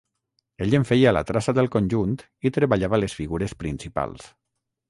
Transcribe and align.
Ell 0.65 0.71
en 0.77 0.85
feia 0.91 1.11
la 1.17 1.23
traça 1.31 1.55
del 1.59 1.69
conjunt 1.77 2.17
i 2.47 2.53
treballava 2.57 3.03
les 3.05 3.17
figures 3.21 3.57
principals. 3.63 4.29